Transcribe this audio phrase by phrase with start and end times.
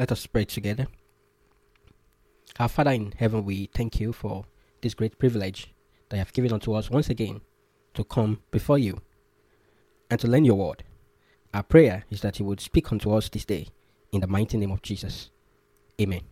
[0.00, 0.86] Let us pray together.
[2.58, 4.46] Our Father in heaven, we thank you for
[4.80, 5.74] this great privilege
[6.08, 7.42] that you have given unto us once again
[7.92, 9.02] to come before you
[10.10, 10.84] and to learn your word.
[11.52, 13.68] Our prayer is that you would speak unto us this day
[14.10, 15.28] in the mighty name of Jesus.
[16.00, 16.22] Amen.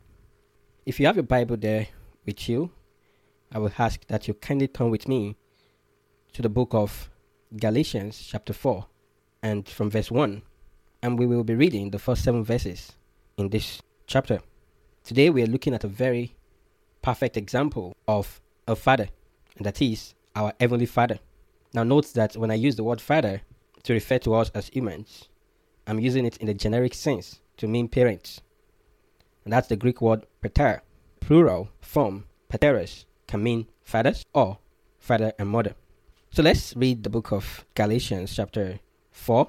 [0.86, 1.88] If you have your Bible there
[2.24, 2.70] with you,
[3.52, 5.36] I will ask that you kindly turn with me
[6.32, 7.10] to the book of
[7.54, 8.86] Galatians, chapter 4,
[9.42, 10.40] and from verse 1.
[11.02, 12.92] And we will be reading the first seven verses
[13.38, 14.40] in this chapter.
[15.04, 16.34] Today we are looking at a very
[17.02, 19.08] perfect example of a father,
[19.56, 21.20] and that is our Heavenly Father.
[21.72, 23.42] Now, note that when I use the word father
[23.84, 25.28] to refer to us as humans,
[25.86, 28.40] I'm using it in the generic sense to mean parents.
[29.44, 30.82] And that's the Greek word pater.
[31.20, 34.58] Plural form pateros can mean fathers or
[34.98, 35.74] father and mother.
[36.30, 38.80] So let's read the book of Galatians, chapter
[39.12, 39.48] 4,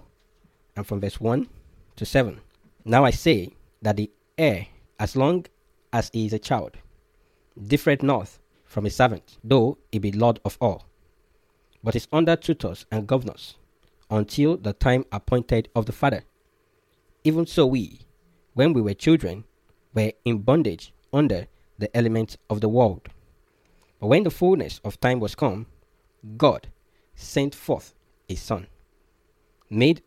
[0.76, 1.48] and from verse 1
[1.96, 2.40] to 7.
[2.86, 4.68] Now I say that the heir,
[5.00, 5.46] as long
[5.94, 6.78] as he is a child,
[7.68, 8.30] differeth not
[8.66, 10.86] from a servant, though he be lord of all,
[11.84, 13.56] but is under tutors and governors,
[14.10, 16.24] until the time appointed of the father.
[17.24, 18.00] Even so, we,
[18.54, 19.44] when we were children,
[19.94, 23.10] were in bondage under the elements of the world.
[24.00, 25.66] But when the fullness of time was come,
[26.38, 26.68] God
[27.16, 27.94] sent forth
[28.30, 28.68] a son,
[29.70, 30.02] made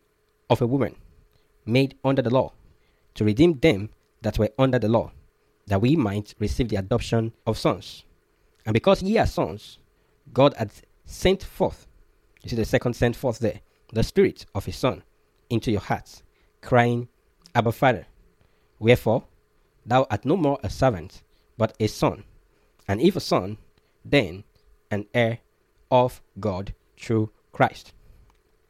[0.49, 0.95] of a woman,
[1.65, 2.53] made under the law,
[3.15, 3.89] to redeem them
[4.21, 5.11] that were under the law,
[5.67, 8.03] that we might receive the adoption of sons.
[8.65, 9.79] And because ye are sons,
[10.31, 10.71] God had
[11.05, 11.87] sent forth,
[12.41, 15.03] you see the second sent forth there, the Spirit of His Son
[15.49, 16.23] into your hearts,
[16.61, 17.07] crying,
[17.55, 18.07] Abba Father.
[18.79, 19.23] Wherefore,
[19.85, 21.23] thou art no more a servant,
[21.57, 22.23] but a son.
[22.87, 23.57] And if a son,
[24.03, 24.43] then
[24.91, 25.39] an heir
[25.91, 27.93] of God through Christ.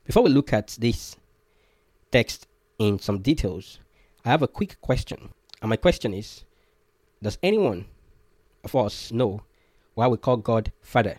[0.06, 1.16] Before we look at this
[2.12, 3.80] text in some details,
[4.26, 5.30] I have a quick question.
[5.62, 6.44] And my question is
[7.22, 7.86] Does anyone
[8.64, 9.42] of us know
[9.96, 11.18] why we call God Father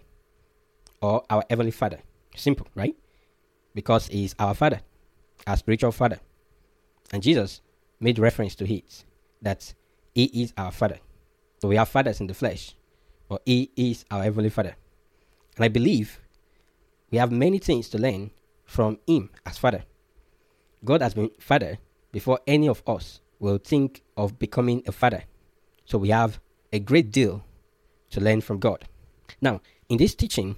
[1.02, 1.98] or our Heavenly Father?
[2.34, 2.96] Simple, right?
[3.74, 4.80] Because He is our Father,
[5.46, 6.18] our spiritual Father.
[7.12, 7.60] And Jesus
[8.00, 9.04] made reference to it
[9.42, 9.74] that
[10.14, 10.98] He is our Father.
[11.60, 12.74] So we have fathers in the flesh,
[13.28, 14.76] but He is our Heavenly Father.
[15.56, 16.20] And I believe
[17.10, 18.30] we have many things to learn
[18.64, 19.84] from Him as Father.
[20.84, 21.78] God has been Father
[22.14, 25.24] before any of us will think of becoming a father.
[25.84, 26.38] So we have
[26.72, 27.44] a great deal
[28.10, 28.84] to learn from God.
[29.40, 30.54] Now, in this teaching,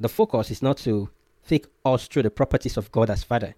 [0.00, 1.10] the focus is not to
[1.46, 3.54] take us through the properties of God as Father.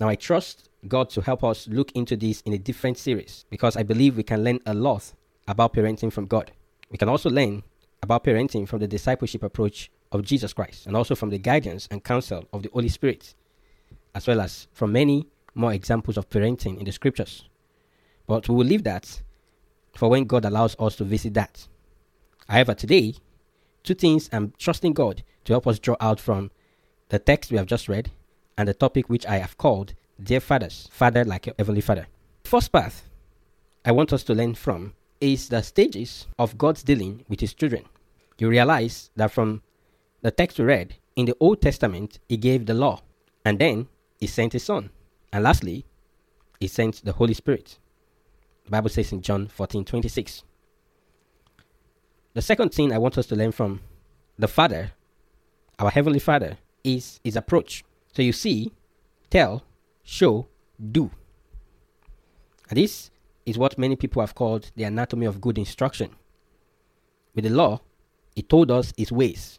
[0.00, 3.76] Now, I trust God to help us look into this in a different series because
[3.76, 5.12] I believe we can learn a lot
[5.46, 6.50] about parenting from God.
[6.90, 7.62] We can also learn
[8.02, 12.02] about parenting from the discipleship approach of Jesus Christ and also from the guidance and
[12.02, 13.34] counsel of the Holy Spirit,
[14.16, 15.28] as well as from many
[15.60, 17.48] more examples of parenting in the scriptures.
[18.26, 19.22] But we will leave that
[19.94, 21.66] for when God allows us to visit that.
[22.48, 23.14] However, today,
[23.82, 26.50] two things I'm trusting God to help us draw out from
[27.08, 28.10] the text we have just read
[28.56, 32.06] and the topic which I have called Dear Fathers, Father like your Heavenly Father.
[32.44, 33.08] First path
[33.84, 37.84] I want us to learn from is the stages of God's dealing with His children.
[38.38, 39.62] You realize that from
[40.22, 43.02] the text we read, in the Old Testament, He gave the law,
[43.44, 43.88] and then
[44.18, 44.90] He sent His Son.
[45.32, 45.86] And lastly,
[46.58, 47.78] He sent the Holy Spirit.
[48.64, 50.42] The Bible says in John 14 26.
[52.32, 53.80] The second thing I want us to learn from
[54.38, 54.92] the Father,
[55.78, 57.84] our Heavenly Father, is His approach.
[58.12, 58.72] So you see,
[59.30, 59.64] tell,
[60.02, 60.48] show,
[60.92, 61.10] do.
[62.68, 63.10] And this
[63.46, 66.14] is what many people have called the anatomy of good instruction.
[67.34, 67.80] With the law,
[68.34, 69.58] He told us His ways.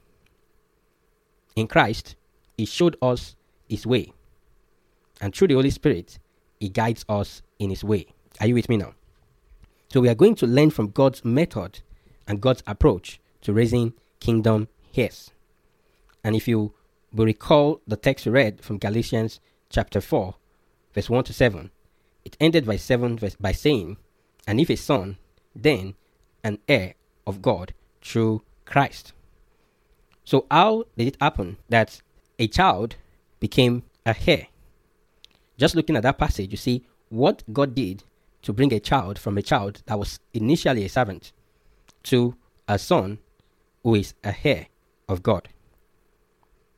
[1.55, 2.15] In Christ,
[2.57, 3.35] He showed us
[3.67, 4.13] His way.
[5.21, 6.19] And through the Holy Spirit,
[6.59, 8.07] He guides us in His way.
[8.41, 8.93] Are you with me now?
[9.89, 11.79] So we are going to learn from God's method
[12.27, 15.31] and God's approach to raising kingdom heirs.
[16.23, 16.73] And if you
[17.13, 19.39] will recall the text we read from Galatians
[19.69, 20.35] chapter 4,
[20.93, 21.71] verse 1 to 7,
[22.23, 23.97] it ended by 7 verse, by saying,
[24.47, 25.17] And if a son,
[25.55, 25.95] then
[26.43, 26.95] an heir
[27.27, 29.13] of God through Christ.
[30.23, 32.01] So, how did it happen that
[32.39, 32.95] a child
[33.39, 34.47] became a heir?
[35.57, 38.03] Just looking at that passage, you see what God did
[38.41, 41.31] to bring a child from a child that was initially a servant
[42.03, 42.35] to
[42.67, 43.19] a son
[43.83, 44.67] who is a heir
[45.07, 45.49] of God.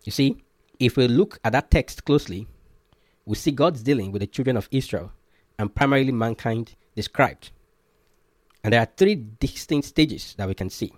[0.04, 0.44] You see,
[0.80, 2.48] if we look at that text closely,
[3.26, 5.12] we see God's dealing with the children of Israel
[5.58, 7.52] and primarily mankind described.
[8.64, 10.94] And there are three distinct stages that we can see.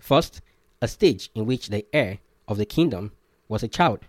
[0.00, 0.40] First,
[0.82, 2.18] a stage in which the heir
[2.48, 3.12] of the kingdom
[3.48, 4.00] was a child.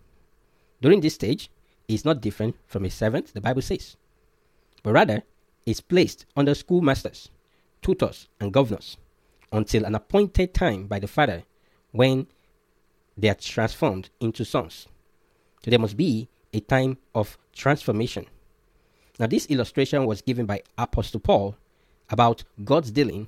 [0.81, 1.49] During this stage,
[1.87, 3.95] is not different from a servant, the Bible says,
[4.83, 5.23] but rather
[5.65, 7.29] is placed under schoolmasters,
[7.81, 8.97] tutors, and governors
[9.51, 11.43] until an appointed time by the Father
[11.91, 12.27] when
[13.17, 14.87] they are transformed into sons.
[15.63, 18.27] So there must be a time of transformation.
[19.19, 21.55] Now, this illustration was given by Apostle Paul
[22.09, 23.27] about God's dealing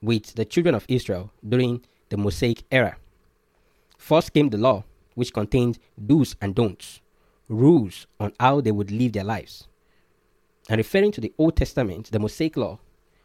[0.00, 2.96] with the children of Israel during the Mosaic era.
[3.98, 4.84] First came the law,
[5.14, 7.00] which contained do's and don'ts,
[7.48, 9.66] rules on how they would live their lives.
[10.68, 12.78] And referring to the Old Testament, the Mosaic law,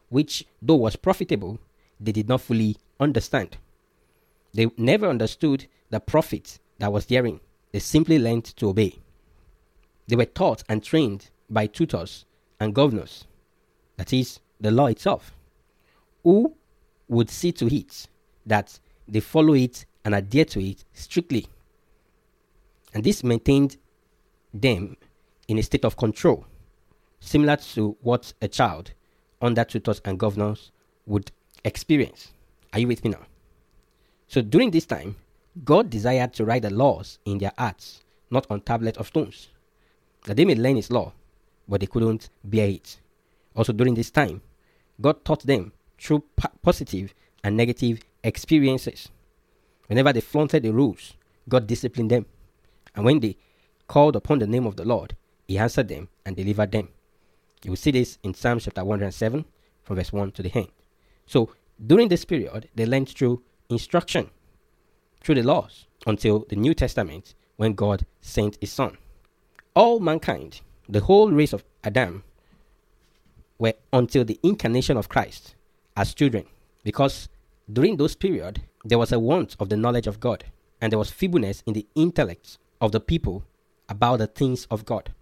[0.10, 1.60] which though was profitable,
[2.00, 3.57] they did not fully understand.
[4.54, 7.39] They never understood the profit that was therein.
[7.71, 9.00] They simply learned to obey.
[10.07, 12.25] They were taught and trained by tutors
[12.60, 13.25] and governors,
[13.98, 15.33] that is, the law itself,
[16.24, 16.54] who
[17.07, 18.07] would see to it
[18.45, 21.48] that they follow it and adhere to it strictly.
[22.94, 23.77] And this maintained
[24.54, 24.98] them
[25.48, 26.46] in a state of control,
[27.19, 28.92] similar to what a child
[29.42, 30.72] under tutors and governors
[31.06, 31.31] would
[31.63, 32.31] experience.
[32.74, 33.25] Are you with me now?
[34.28, 35.16] So during this time,
[35.63, 39.50] God desired to write the laws in their hearts, not on tablets of stones,
[40.25, 41.13] that they may learn His law,
[41.68, 42.98] but they couldn't bear it.
[43.56, 44.42] Also during this time,
[45.01, 46.24] God taught them through
[46.62, 47.13] positive
[47.44, 49.10] and negative experiences.
[49.88, 51.13] Whenever they flaunted the rules,
[51.48, 52.25] God disciplined them.
[52.96, 53.38] And when they
[53.89, 56.88] called upon the name of the Lord, He answered them and delivered them.
[57.63, 59.44] You will see this in Psalm chapter 107
[59.83, 60.69] from verse 1 to the end.
[61.25, 61.50] So
[61.86, 64.30] during this period, they learned through instruction,
[65.21, 68.95] through the laws, until the New Testament when God sent His Son.
[69.75, 72.24] All mankind, the whole race of Adam,
[73.57, 75.56] were until the incarnation of Christ
[75.97, 76.45] as children,
[76.83, 77.27] because
[77.71, 80.45] during those period there was a want of the knowledge of God,
[80.80, 83.44] and there was feebleness in the intellects of the people
[83.89, 85.13] about the things of God.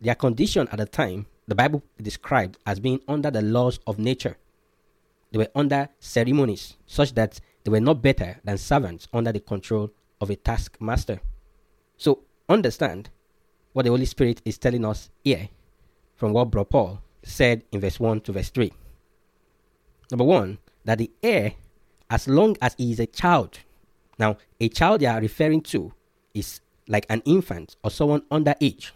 [0.00, 4.36] Their condition at the time, the Bible described as being under the laws of nature.
[5.30, 9.90] They were under ceremonies, such that they were not better than servants under the control
[10.20, 11.20] of a taskmaster.
[11.96, 13.10] So understand
[13.72, 15.48] what the Holy Spirit is telling us here
[16.16, 18.72] from what Bro Paul said in verse 1 to verse 3.
[20.10, 21.54] Number one, that the heir,
[22.10, 23.60] as long as he is a child,
[24.18, 25.92] now a child they are referring to
[26.34, 28.92] is like an infant or someone under age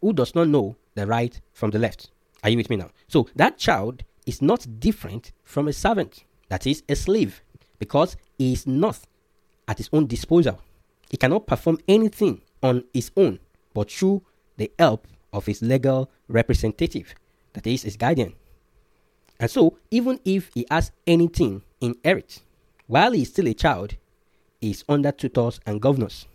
[0.00, 2.10] who does not know the right from the left.
[2.42, 2.90] Are you with me now?
[3.08, 7.42] So that child is not different from a servant, that is, a slave,
[7.78, 9.00] because he is not
[9.66, 10.60] at his own disposal.
[11.10, 13.38] He cannot perform anything on his own,
[13.74, 14.22] but through
[14.56, 17.14] the help of his legal representative,
[17.54, 18.34] that is, his guardian.
[19.40, 22.42] And so, even if he has anything inherit,
[22.86, 23.94] while he is still a child,
[24.60, 26.26] he is under tutors and governors.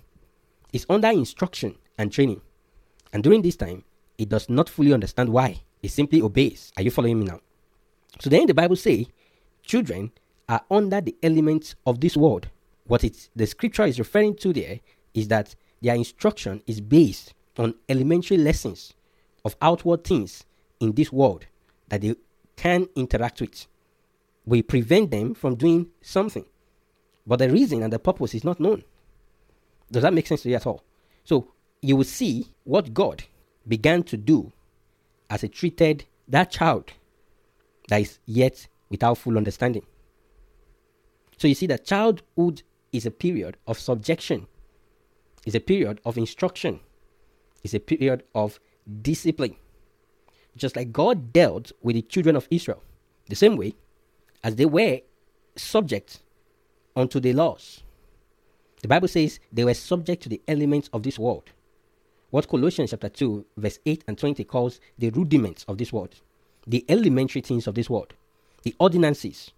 [0.74, 2.42] Is under instruction and training.
[3.14, 3.84] And during this time,
[4.18, 5.62] it does not fully understand why.
[5.81, 6.74] It simply obeys.
[6.75, 7.40] Are you following me now?
[8.20, 9.08] So then the Bible say,
[9.64, 10.12] children
[10.50, 12.50] are under the elements of this world.
[12.86, 13.06] What
[13.36, 14.80] the scripture is referring to there
[15.14, 18.94] is that their instruction is based on elementary lessons
[19.46, 20.44] of outward things
[20.80, 21.46] in this world
[21.90, 22.16] that they
[22.56, 23.68] can interact with.
[24.46, 26.46] We prevent them from doing something,
[27.28, 28.84] but the reason and the purpose is not known.
[29.91, 30.83] Does that make sense to you at all?
[31.24, 31.51] So
[31.81, 33.24] you will see what God
[33.68, 34.51] began to do
[35.30, 36.94] as He treated that child
[37.89, 39.86] that is yet without full understanding.
[41.38, 44.48] So you see that childhood is a period of subjection,
[45.46, 46.79] is a period of instruction,
[47.63, 48.60] is a period of
[49.01, 49.55] discipline.
[50.55, 52.81] Just like God dealt with the children of Israel,
[53.27, 53.74] the same way
[54.43, 55.01] as they were
[55.55, 56.19] subject
[56.96, 57.83] unto the laws.
[58.84, 61.52] The Bible says they were subject to the elements of this world.
[62.32, 66.16] What Colossians chapter 2, verse 8 and 20 calls the rudiments of this world,
[66.68, 68.13] the elementary things of this world,
[68.63, 69.52] the ordinances,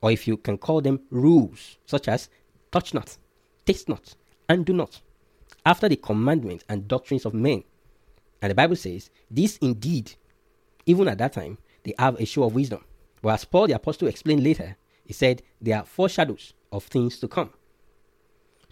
[0.00, 2.30] or if you can call them rules, such as
[2.72, 3.16] touch not,
[3.64, 4.16] taste not,
[4.48, 5.00] and do not,
[5.64, 7.62] after the commandments and doctrines of men.
[8.40, 10.14] And the Bible says, this indeed,
[10.84, 12.82] even at that time, they have a show of wisdom.
[13.22, 17.28] But as Paul the Apostle explained later, he said they are foreshadows of things to
[17.28, 17.50] come.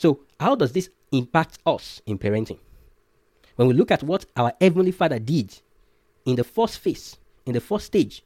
[0.00, 2.58] So, how does this impact us in parenting?
[3.56, 5.60] When we look at what our Heavenly Father did
[6.24, 8.24] in the first phase, in the first stage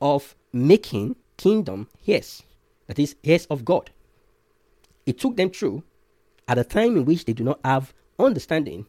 [0.00, 2.42] of making kingdom heirs,
[2.88, 3.92] that is, heirs of God,
[5.06, 5.84] it took them through,
[6.48, 8.86] at a time in which they do not have understanding,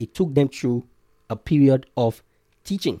[0.00, 0.84] it took them through
[1.30, 2.24] a period of
[2.64, 3.00] teaching,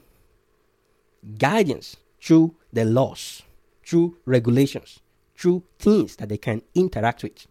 [1.36, 3.42] guidance through the laws,
[3.84, 5.00] through regulations,
[5.36, 7.48] through things that they can interact with.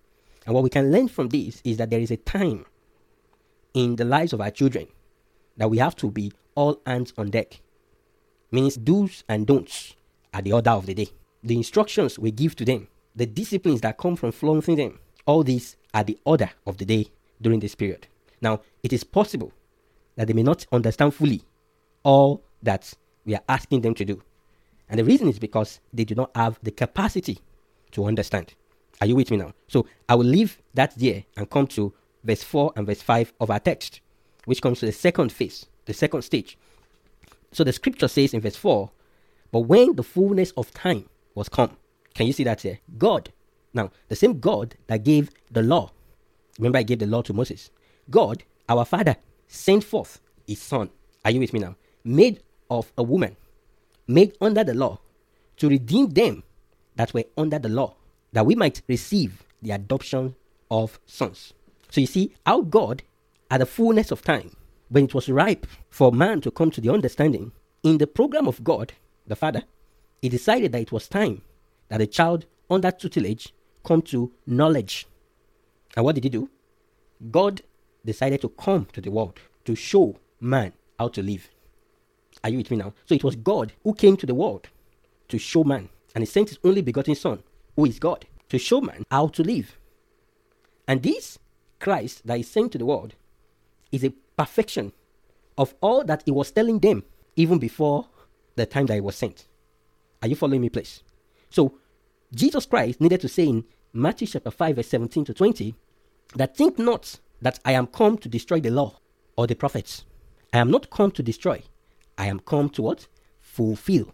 [0.51, 2.65] And what we can learn from this is that there is a time
[3.73, 4.85] in the lives of our children
[5.55, 7.61] that we have to be all hands on deck.
[8.51, 9.95] means do's and don'ts
[10.33, 11.07] are the order of the day.
[11.41, 15.77] The instructions we give to them, the disciplines that come from flaunting them, all these
[15.93, 17.07] are the order of the day
[17.41, 18.07] during this period.
[18.41, 19.53] Now, it is possible
[20.17, 21.43] that they may not understand fully
[22.03, 22.93] all that
[23.23, 24.21] we are asking them to do.
[24.89, 27.39] And the reason is because they do not have the capacity
[27.91, 28.53] to understand.
[29.01, 29.53] Are you with me now?
[29.67, 31.91] So I will leave that there and come to
[32.23, 33.99] verse 4 and verse 5 of our text,
[34.45, 36.57] which comes to the second phase, the second stage.
[37.51, 38.91] So the scripture says in verse 4
[39.51, 41.77] But when the fullness of time was come,
[42.13, 42.79] can you see that here?
[42.99, 43.33] God,
[43.73, 45.91] now the same God that gave the law,
[46.59, 47.71] remember I gave the law to Moses,
[48.09, 49.15] God, our Father,
[49.47, 50.89] sent forth his Son.
[51.25, 51.75] Are you with me now?
[52.03, 53.35] Made of a woman,
[54.07, 54.99] made under the law,
[55.57, 56.43] to redeem them
[56.95, 57.95] that were under the law,
[58.33, 60.35] that we might receive the adoption
[60.69, 61.53] of sons.
[61.89, 63.03] So you see how God,
[63.49, 64.55] at the fullness of time,
[64.89, 67.51] when it was ripe for man to come to the understanding,
[67.83, 68.93] in the program of God,
[69.27, 69.63] the Father,
[70.21, 71.41] he decided that it was time
[71.89, 75.07] that a child under tutelage come to knowledge.
[75.95, 76.49] And what did he do?
[77.29, 77.61] God
[78.05, 81.49] decided to come to the world to show man how to live.
[82.43, 82.93] Are you with me now?
[83.05, 84.69] So it was God who came to the world
[85.27, 87.43] to show man, and he sent his only begotten Son,
[87.75, 89.77] who is God, to show man how to live.
[90.87, 91.39] And this
[91.79, 93.15] Christ that is sent to the world
[93.91, 94.93] is a perfection
[95.57, 97.03] of all that he was telling them
[97.35, 98.07] even before
[98.55, 99.47] the time that he was sent.
[100.21, 101.03] Are you following me, please?
[101.49, 101.75] So,
[102.33, 105.75] Jesus Christ needed to say in Matthew chapter 5, verse 17 to 20,
[106.35, 108.99] that think not that I am come to destroy the law
[109.35, 110.05] or the prophets.
[110.53, 111.63] I am not come to destroy.
[112.17, 113.07] I am come to what?
[113.39, 114.13] Fulfill.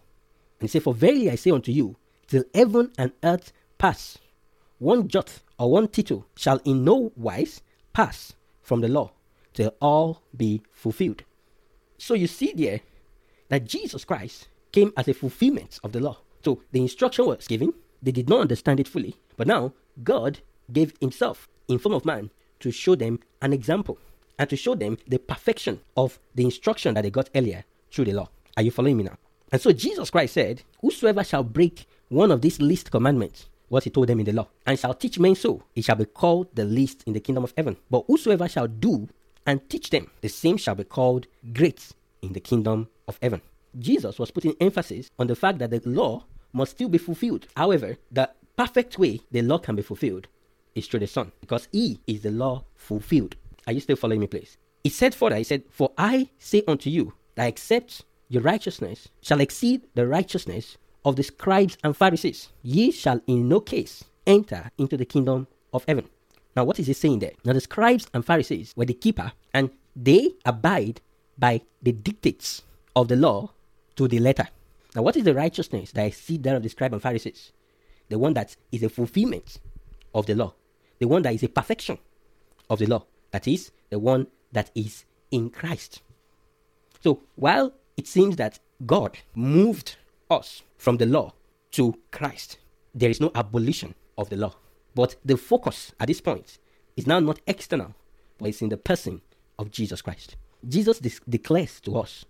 [0.60, 1.96] And he said, For verily I say unto you,
[2.28, 4.18] till heaven and earth pass,
[4.78, 9.10] one jot or one tittle shall in no wise pass from the law
[9.54, 11.24] till all be fulfilled.
[11.96, 12.80] So you see there
[13.48, 16.18] that Jesus Christ came as a fulfillment of the law.
[16.44, 19.72] So the instruction was given, they did not understand it fully, but now
[20.04, 20.40] God
[20.72, 22.30] gave himself in form of man
[22.60, 23.98] to show them an example
[24.38, 28.12] and to show them the perfection of the instruction that they got earlier through the
[28.12, 28.28] law.
[28.56, 29.16] Are you following me now?
[29.50, 33.90] And so Jesus Christ said, Whosoever shall break one of these least commandments, what he
[33.90, 36.64] told them in the law, and shall teach men so, it shall be called the
[36.64, 37.76] least in the kingdom of heaven.
[37.90, 39.08] But whosoever shall do
[39.46, 43.42] and teach them, the same shall be called great in the kingdom of heaven.
[43.78, 47.46] Jesus was putting emphasis on the fact that the law must still be fulfilled.
[47.56, 50.28] However, the perfect way the law can be fulfilled
[50.74, 53.36] is through the Son, because He is the law fulfilled.
[53.66, 54.56] Are you still following me, please?
[54.82, 59.40] He said further, He said, For I say unto you that except your righteousness shall
[59.40, 64.96] exceed the righteousness of the scribes and Pharisees, ye shall in no case enter into
[64.96, 66.08] the kingdom of heaven.
[66.56, 67.32] Now, what is he saying there?
[67.44, 71.00] Now, the scribes and Pharisees were the keeper, and they abide
[71.38, 72.62] by the dictates
[72.96, 73.52] of the law
[73.96, 74.48] to the letter.
[74.94, 77.52] Now, what is the righteousness that I see there of the scribes and Pharisees?
[78.08, 79.58] The one that is a fulfillment
[80.14, 80.54] of the law,
[80.98, 81.98] the one that is a perfection
[82.70, 83.04] of the law.
[83.30, 86.02] That is the one that is in Christ.
[87.02, 89.96] So, while it seems that God moved
[90.30, 91.32] us from the law
[91.72, 92.58] to Christ,
[92.94, 94.54] there is no abolition of the law.
[94.94, 96.58] But the focus at this point
[96.96, 97.94] is now not external,
[98.38, 99.20] but it's in the person
[99.58, 100.36] of Jesus Christ.
[100.66, 102.24] Jesus de- declares to us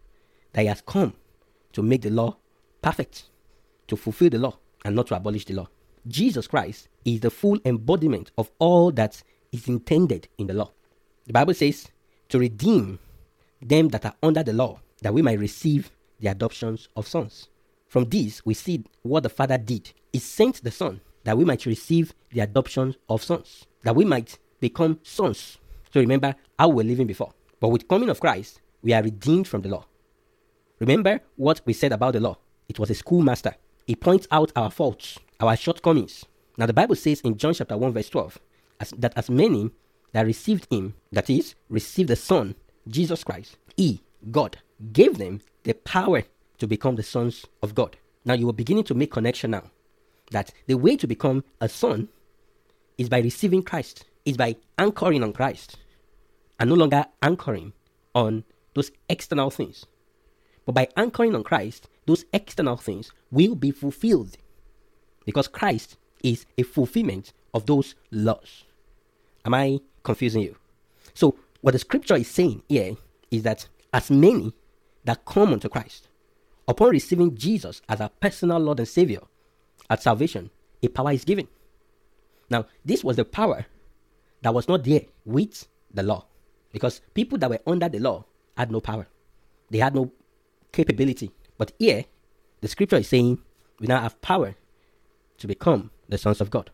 [0.52, 1.14] that he has come
[1.72, 2.36] to make the law
[2.82, 3.24] perfect,
[3.86, 5.68] to fulfill the law, and not to abolish the law.
[6.06, 10.70] Jesus Christ is the full embodiment of all that is intended in the law.
[11.26, 11.88] The Bible says
[12.28, 12.98] to redeem
[13.60, 15.90] them that are under the law, that we might receive
[16.20, 17.48] the adoptions of sons.
[17.88, 19.92] From this, we see what the Father did.
[20.12, 24.38] He sent the Son that we might receive the adoption of sons, that we might
[24.61, 25.59] become sons.
[25.92, 27.33] So remember how we were living before.
[27.61, 29.87] But with coming of Christ, we are redeemed from the law.
[30.78, 32.38] Remember what we said about the law.
[32.68, 33.57] It was a schoolmaster.
[33.87, 36.25] He points out our faults, our shortcomings.
[36.57, 38.38] Now the Bible says in John chapter 1 verse 12
[38.80, 39.71] as, that as many
[40.12, 42.54] that received him, that is, received the Son,
[42.87, 44.59] Jesus Christ, he, God,
[44.92, 46.23] gave them the power
[46.58, 47.96] to become the sons of God.
[48.24, 49.64] Now you are beginning to make connection now
[50.30, 52.08] that the way to become a son
[52.98, 55.78] is by receiving Christ, is by anchoring on Christ,
[56.58, 57.72] and no longer anchoring
[58.14, 59.86] on those external things.
[60.66, 64.36] But by anchoring on Christ, those external things will be fulfilled
[65.24, 68.64] because Christ is a fulfillment of those laws.
[69.44, 70.56] Am I confusing you?
[71.14, 72.96] So, what the scripture is saying here
[73.30, 74.52] is that as many
[75.04, 76.07] that come unto Christ,
[76.68, 79.22] upon receiving Jesus as our personal Lord and Savior,
[79.90, 80.50] at salvation,
[80.82, 81.48] a power is given.
[82.50, 83.66] Now, this was the power
[84.42, 86.26] that was not there with the law.
[86.70, 88.25] Because people that were under the law
[88.56, 89.08] had no power.
[89.70, 90.12] They had no
[90.70, 92.04] capability, But here,
[92.60, 93.38] the scripture is saying
[93.80, 94.54] we now have power
[95.38, 96.70] to become the sons of God.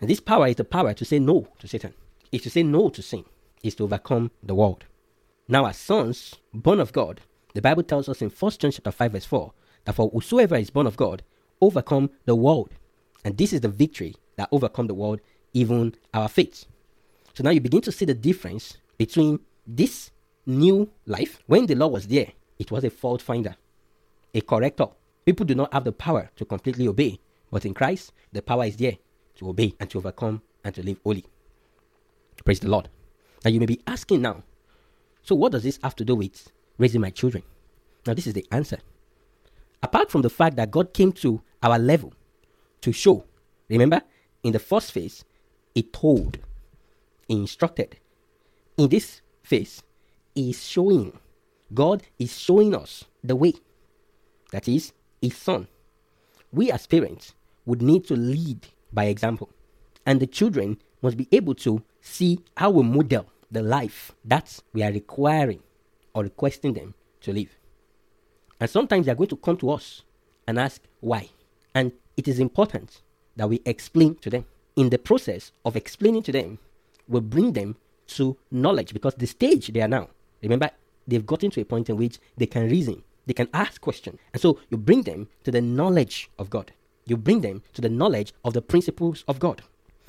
[0.00, 1.94] And this power is the power to say no to Satan,
[2.32, 3.24] is to say no to sin,
[3.62, 4.84] is to overcome the world.
[5.48, 7.20] Now, as sons born of God,
[7.56, 9.52] the Bible tells us in 1 John chapter 5, verse 4,
[9.86, 11.22] that for whosoever is born of God
[11.62, 12.70] overcome the world.
[13.24, 15.20] And this is the victory that overcome the world,
[15.54, 16.66] even our faith.
[17.32, 20.10] So now you begin to see the difference between this
[20.44, 21.38] new life.
[21.46, 23.56] When the law was there, it was a fault finder,
[24.34, 24.88] a corrector.
[25.24, 27.18] People do not have the power to completely obey,
[27.50, 28.98] but in Christ, the power is there
[29.36, 31.24] to obey and to overcome and to live holy.
[32.44, 32.90] Praise the Lord.
[33.44, 34.42] Now you may be asking now,
[35.22, 37.42] so what does this have to do with raising my children?
[38.06, 38.78] Now this is the answer.
[39.82, 42.12] Apart from the fact that God came to our level
[42.80, 43.24] to show,
[43.68, 44.02] remember,
[44.42, 45.24] in the first phase,
[45.74, 46.38] He told,
[47.28, 47.96] He instructed.
[48.76, 49.82] In this phase,
[50.34, 51.18] He is showing.
[51.74, 53.54] God is showing us the way.
[54.52, 55.66] That is, His Son.
[56.52, 59.50] We as parents would need to lead by example.
[60.06, 64.82] And the children must be able to see how we model the life that we
[64.82, 65.60] are requiring
[66.16, 67.54] or requesting them to leave.
[68.58, 70.02] And sometimes they are going to come to us
[70.48, 71.28] and ask why.
[71.74, 73.02] And it is important
[73.36, 74.46] that we explain to them.
[74.76, 76.58] In the process of explaining to them,
[77.06, 77.76] we bring them
[78.08, 80.08] to knowledge because the stage they are now,
[80.42, 80.70] remember,
[81.06, 84.18] they've gotten to a point in which they can reason, they can ask questions.
[84.32, 86.72] And so you bring them to the knowledge of God.
[87.04, 89.62] You bring them to the knowledge of the principles of God.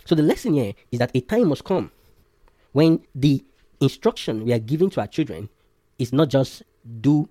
[0.05, 1.91] So the lesson here is that a time must come
[2.71, 3.43] when the
[3.81, 5.49] instruction we are giving to our children
[5.99, 6.63] is not just
[7.01, 7.29] do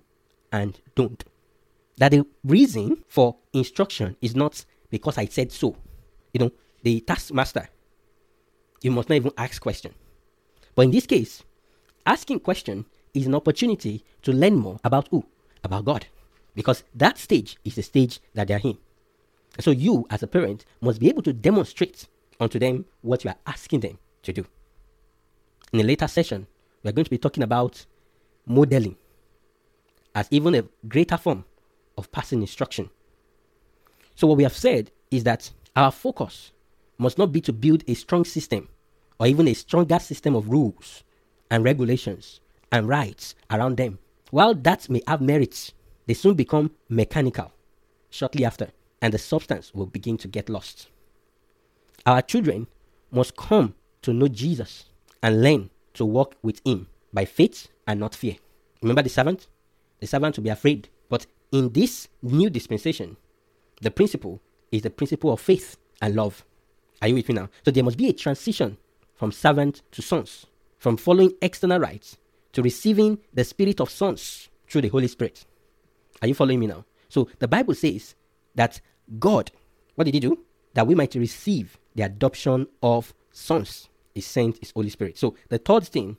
[0.51, 1.23] and don't.
[1.97, 5.75] That the reason for instruction is not because I said so.
[6.33, 6.51] You know,
[6.83, 7.69] the taskmaster,
[8.81, 9.93] you must not even ask question.
[10.75, 11.43] But in this case,
[12.05, 15.25] asking question is an opportunity to learn more about who?
[15.63, 16.05] About God.
[16.53, 18.77] Because that stage is the stage that they're in.
[19.59, 22.07] So you, as a parent, must be able to demonstrate
[22.39, 24.45] unto them what you are asking them to do.
[25.73, 26.45] In a later session,
[26.83, 27.85] we are going to be talking about
[28.47, 28.95] modeling
[30.15, 31.45] as even a greater form
[31.97, 32.89] of passing instruction.
[34.15, 36.51] So, what we have said is that our focus
[36.97, 38.67] must not be to build a strong system
[39.19, 41.03] or even a stronger system of rules
[41.51, 42.39] and regulations
[42.71, 43.99] and rights around them.
[44.31, 45.73] While that may have merits,
[46.07, 47.51] they soon become mechanical
[48.09, 48.69] shortly after,
[49.01, 50.87] and the substance will begin to get lost.
[52.05, 52.67] Our children
[53.11, 54.85] must come to know Jesus
[55.21, 58.35] and learn to walk with Him by faith and not fear.
[58.81, 59.47] Remember the servant?
[59.99, 60.89] The servant will be afraid.
[61.09, 63.17] But in this new dispensation,
[63.81, 66.45] the principle is the principle of faith and love.
[67.01, 67.49] Are you with me now?
[67.63, 68.77] So there must be a transition
[69.15, 70.45] from servant to sons,
[70.77, 72.17] from following external rites
[72.53, 75.45] to receiving the spirit of sons through the Holy Spirit.
[76.21, 76.85] Are you following me now?
[77.09, 78.15] So the Bible says
[78.55, 78.81] that
[79.19, 79.51] God,
[79.95, 80.43] what did He do?
[80.73, 83.89] That we might receive the adoption of sons.
[84.13, 85.17] He sent His Holy Spirit.
[85.17, 86.17] So the third thing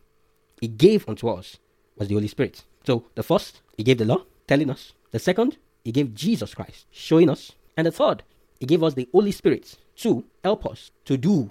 [0.60, 1.58] He gave unto us
[1.96, 2.64] was the Holy Spirit.
[2.84, 4.92] So the first, He gave the law, telling us.
[5.10, 7.52] The second, He gave Jesus Christ, showing us.
[7.76, 8.22] And the third,
[8.60, 11.50] He gave us the Holy Spirit to help us to do.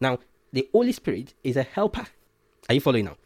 [0.00, 0.18] Now,
[0.52, 2.06] the Holy Spirit is a helper.
[2.68, 3.16] Are you following now?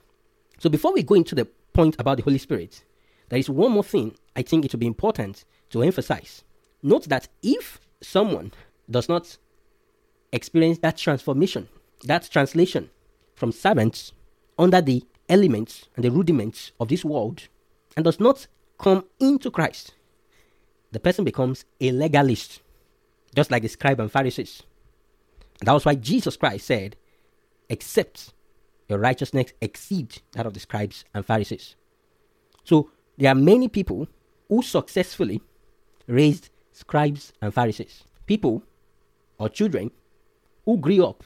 [0.58, 2.84] So before we go into the point about the Holy Spirit,
[3.28, 6.44] there is one more thing I think it will be important to emphasize.
[6.82, 8.52] Note that if someone
[8.90, 9.38] does not
[10.32, 11.68] experience that transformation,
[12.04, 12.90] that translation
[13.34, 14.12] from servants
[14.58, 17.48] under the elements and the rudiments of this world
[17.96, 18.46] and does not
[18.78, 19.94] come into Christ,
[20.92, 22.60] the person becomes a legalist,
[23.34, 24.62] just like the scribe and Pharisees.
[25.60, 26.96] And that was why Jesus Christ said,
[27.68, 28.32] Except
[28.88, 31.76] your righteousness exceed that of the scribes and Pharisees.
[32.64, 34.08] So there are many people
[34.48, 35.40] who successfully
[36.06, 38.04] raised scribes and Pharisees.
[38.26, 38.62] People
[39.38, 39.90] or children
[40.64, 41.24] who grew up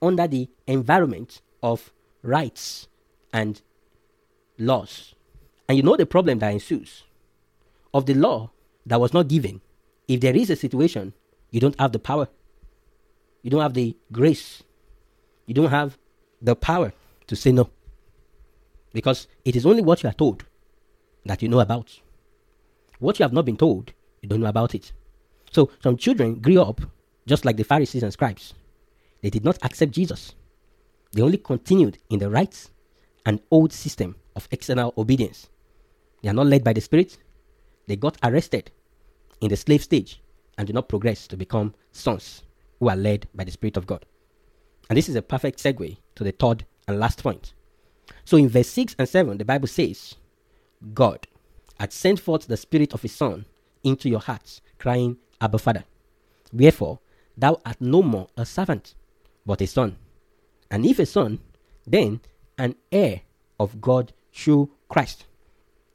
[0.00, 2.88] under the environment of rights
[3.32, 3.60] and
[4.58, 5.14] laws.
[5.68, 7.04] And you know the problem that ensues
[7.94, 8.50] of the law
[8.86, 9.60] that was not given.
[10.08, 11.14] If there is a situation,
[11.50, 12.28] you don't have the power,
[13.42, 14.62] you don't have the grace,
[15.46, 15.98] you don't have
[16.40, 16.92] the power
[17.26, 17.70] to say no.
[18.92, 20.44] Because it is only what you are told
[21.24, 22.00] that you know about.
[22.98, 24.92] What you have not been told, you don't know about it.
[25.50, 26.80] So some children grew up
[27.26, 28.54] just like the Pharisees and scribes.
[29.22, 30.34] They did not accept Jesus.
[31.12, 32.70] They only continued in the right
[33.26, 35.48] and old system of external obedience.
[36.22, 37.18] They are not led by the Spirit.
[37.86, 38.70] They got arrested
[39.40, 40.22] in the slave stage
[40.56, 42.42] and do not progress to become sons
[42.78, 44.06] who are led by the Spirit of God.
[44.88, 47.54] And this is a perfect segue to the third and last point.
[48.24, 50.16] So in verse 6 and 7, the Bible says,
[50.94, 51.26] God.
[51.78, 53.46] hath sent forth the Spirit of His Son
[53.84, 55.84] into your hearts, crying, Abba, Father.
[56.52, 57.00] Wherefore,
[57.36, 58.94] thou art no more a servant,
[59.46, 59.96] but a son.
[60.72, 61.38] And if a son,
[61.86, 62.20] then
[62.58, 63.20] an heir
[63.60, 65.26] of God through Christ.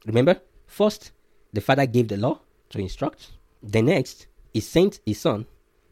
[0.06, 1.10] Remember, first,
[1.52, 3.32] the Father gave the law to instruct.
[3.62, 5.46] The next, He sent His Son,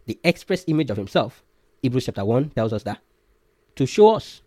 [0.06, 1.42] the express image of Himself.
[1.82, 3.00] Hebrews chapter 1 tells us that.
[3.74, 4.42] To show us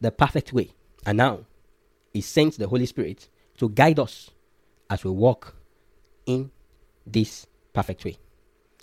[0.00, 0.70] the perfect way.
[1.04, 1.40] And now,
[2.14, 4.30] He sent the Holy Spirit to guide us
[4.88, 5.56] as we walk
[6.24, 6.50] in
[7.06, 8.16] this perfect way.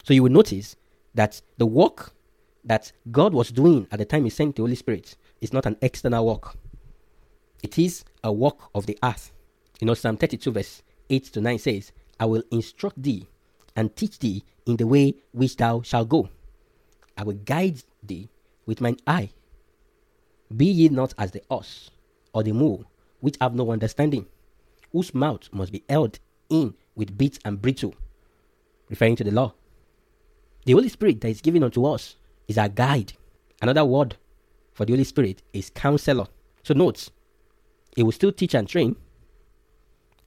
[0.04, 0.76] So you will notice
[1.16, 2.14] that the work
[2.64, 5.78] that God was doing at the time He sent the Holy Spirit is not an
[5.82, 6.56] external work,
[7.64, 9.32] it is a work of the earth.
[9.80, 13.28] You know, Psalm 32, verse 8 to 9 says, I will instruct thee
[13.76, 16.30] and teach thee in the way which thou shalt go.
[17.18, 18.30] I will guide thee
[18.66, 19.32] with mine eye.
[20.56, 21.92] Be ye not as the ox
[22.34, 22.86] or the mule,
[23.20, 24.28] which have no understanding,
[24.92, 26.20] whose mouth must be held
[26.50, 27.96] in with bits and brittle,
[28.90, 29.54] referring to the law.
[30.66, 32.16] The Holy Spirit that is given unto us
[32.52, 33.14] is our guide.
[33.62, 34.16] Another word
[34.74, 36.28] for the Holy Spirit is counselor.
[36.64, 37.10] So note,
[37.98, 38.96] it will still teach and train.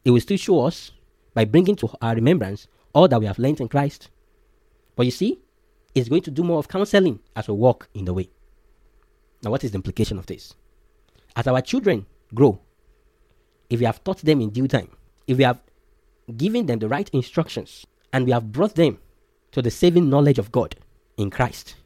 [0.05, 0.93] It will still show us
[1.35, 4.11] by bringing to our remembrance all that we have learned in Christ.
[4.97, 5.41] But you see,
[5.95, 8.29] it's going to do more of counseling as we walk in the way.
[9.43, 10.55] Now, what is the implication of this?
[11.37, 12.61] As our children grow,
[13.71, 14.91] if we have taught them in due time,
[15.27, 15.61] if we have
[16.37, 18.99] given them the right instructions, and we have brought them
[19.51, 20.77] to the saving knowledge of God
[21.17, 21.77] in Christ,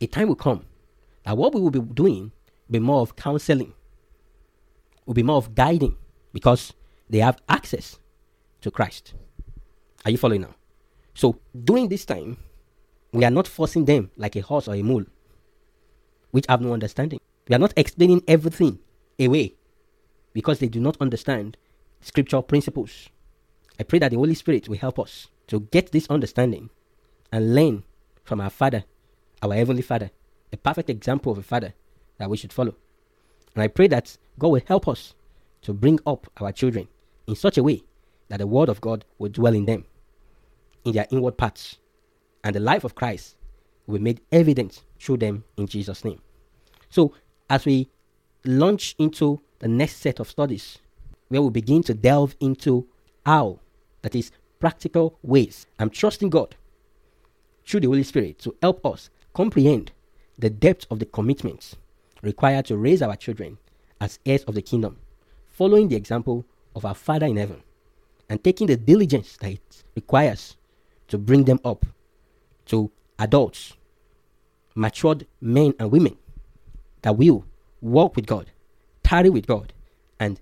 [0.00, 0.64] a time will come
[1.24, 2.32] that what we will be doing
[2.68, 3.72] will be more of counseling,
[5.06, 5.96] will be more of guiding,
[6.32, 6.72] because
[7.10, 7.98] they have access
[8.60, 9.14] to Christ.
[10.04, 10.54] Are you following now?
[11.14, 12.36] So during this time,
[13.12, 15.04] we are not forcing them like a horse or a mule,
[16.30, 17.20] which have no understanding.
[17.48, 18.78] We are not explaining everything
[19.18, 19.54] away
[20.32, 21.56] because they do not understand
[22.00, 23.08] scriptural principles.
[23.80, 26.70] I pray that the Holy Spirit will help us to get this understanding
[27.32, 27.84] and learn
[28.24, 28.84] from our Father,
[29.42, 30.10] our Heavenly Father,
[30.52, 31.74] a perfect example of a Father
[32.18, 32.74] that we should follow.
[33.54, 35.14] And I pray that God will help us
[35.62, 36.88] to bring up our children
[37.26, 37.82] in such a way
[38.28, 39.84] that the Word of God will dwell in them,
[40.84, 41.78] in their inward parts,
[42.44, 43.36] and the life of Christ
[43.86, 46.20] will be made evident through them in Jesus' name.
[46.90, 47.14] So,
[47.50, 47.88] as we
[48.44, 50.78] launch into the next set of studies,
[51.28, 52.86] where we begin to delve into
[53.26, 53.60] how,
[54.02, 56.56] that is, practical ways, I'm trusting God
[57.66, 59.92] through the Holy Spirit to help us comprehend
[60.36, 61.76] the depth of the commitments
[62.22, 63.56] required to raise our children
[64.00, 64.98] as heirs of the kingdom,
[65.46, 67.62] following the example of our Father in heaven,
[68.28, 70.56] and taking the diligence that it requires
[71.06, 71.86] to bring them up
[72.66, 73.74] to adults,
[74.74, 76.16] matured men and women
[77.02, 77.44] that will
[77.80, 78.50] walk with God,
[79.04, 79.72] tarry with God,
[80.18, 80.40] and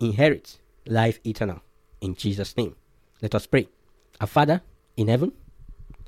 [0.00, 1.60] inherit life eternal.
[2.00, 2.76] In Jesus' name.
[3.20, 3.68] Let us pray.
[4.22, 4.62] Our Father
[4.96, 5.32] in heaven,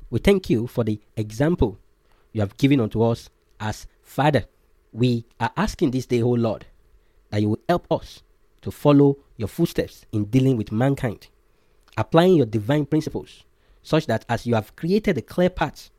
[0.09, 1.77] we thank you for the example
[2.33, 4.45] you have given unto us as Father.
[4.91, 6.65] We are asking this day, O Lord,
[7.29, 8.23] that you will help us
[8.61, 11.27] to follow your footsteps in dealing with mankind,
[11.97, 13.43] applying your divine principles,
[13.81, 15.89] such that as you have created a clear path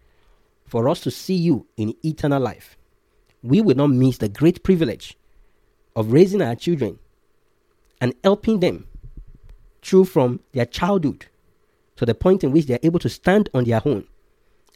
[0.66, 2.76] for us to see you in eternal life,
[3.42, 5.16] we will not miss the great privilege
[5.96, 6.98] of raising our children
[8.00, 8.86] and helping them
[9.82, 11.26] through from their childhood
[11.96, 14.06] to the point in which they are able to stand on their own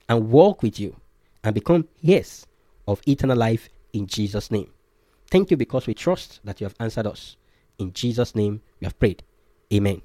[0.08, 0.96] and walk with you
[1.46, 2.44] and become heirs
[2.88, 4.68] of eternal life in Jesus' name.
[5.30, 7.36] Thank you because we trust that you have answered us.
[7.78, 9.22] In Jesus' name we have prayed.
[9.72, 10.02] Amen.